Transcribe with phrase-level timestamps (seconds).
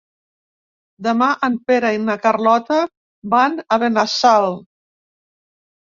[1.07, 2.81] Demà en Pere i na Carlota
[3.37, 4.53] van a Benassal.